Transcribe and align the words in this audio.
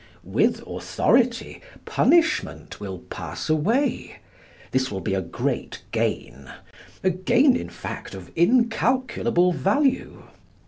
With 0.23 0.63
authority, 0.65 1.61
punishment 1.85 2.79
will 2.79 2.97
pass 3.11 3.49
away. 3.51 4.17
This 4.71 4.89
will 4.89 4.99
be 4.99 5.13
a 5.13 5.21
great 5.21 5.83
gain—a 5.91 7.09
gain, 7.11 7.55
in 7.55 7.69
fact, 7.69 8.15
of 8.15 8.31
incalculable 8.35 9.53
value. 9.53 10.23